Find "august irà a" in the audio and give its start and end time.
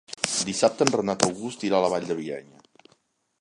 1.27-1.83